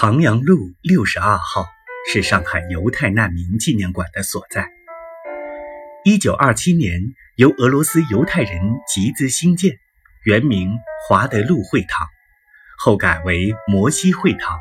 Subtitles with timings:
[0.00, 1.66] 长阳路六十二号
[2.08, 4.70] 是上海犹太难民纪念馆的所在。
[6.04, 7.00] 一九二七年
[7.34, 9.80] 由俄罗斯犹太人集资兴建，
[10.22, 10.70] 原名
[11.08, 12.06] 华德路会堂，
[12.78, 14.60] 后改为摩西会堂，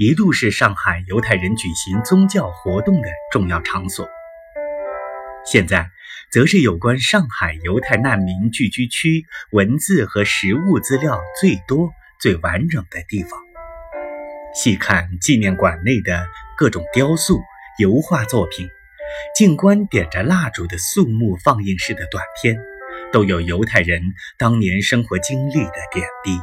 [0.00, 4.08] 一度是上海犹太人举行宗教活动的重要场所。
[5.44, 5.88] 现在，
[6.32, 13.45] 则是有关上海犹太难民聚居区文字和实物资料最多、最完整的地方。
[14.56, 17.38] 细看纪念馆内的各种雕塑、
[17.78, 18.66] 油画作品，
[19.36, 22.58] 静观点着蜡烛的肃穆放映式的短片，
[23.12, 24.00] 都有犹太人
[24.38, 26.40] 当年生活经历的点滴。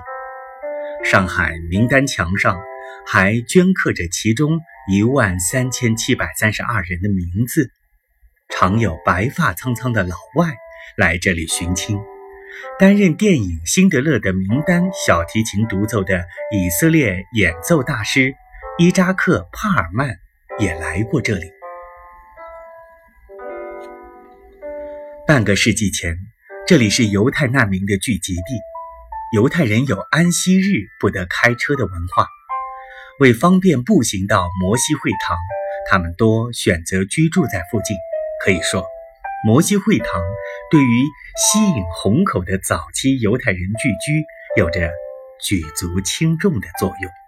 [1.04, 2.62] 上海名单墙上
[3.08, 4.60] 还镌刻着其中
[4.92, 7.72] 一万三千七百三十二人的名字，
[8.50, 10.54] 常有白发苍苍的老外
[10.98, 12.00] 来这里寻亲。
[12.80, 18.34] 担任电影《辛德勒》的名单小提琴独奏的以色列演奏大师
[18.78, 20.18] 伊扎克·帕尔曼
[20.60, 21.52] 也来过这里。
[25.26, 26.18] 半个世纪前，
[26.68, 28.42] 这里是犹太难民的聚集地。
[29.36, 32.28] 犹太人有安息日不得开车的文化，
[33.20, 35.38] 为方便步行到摩西会堂，
[35.90, 37.96] 他们多选择居住在附近。
[38.44, 38.93] 可以说。
[39.46, 40.24] 摩西会堂
[40.72, 41.04] 对于
[41.36, 44.24] 吸引虹口的早期犹太人聚居
[44.58, 44.90] 有着
[45.42, 47.23] 举足轻重的作用。